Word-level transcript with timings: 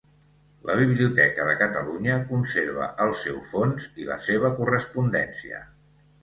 La 0.67 0.75
Biblioteca 0.77 1.43
de 1.49 1.51
Catalunya 1.59 2.15
conserva 2.31 2.87
el 3.05 3.13
seu 3.21 3.37
fons 3.51 3.87
i 4.05 4.09
la 4.09 4.19
seva 4.29 4.53
correspondència. 4.63 5.63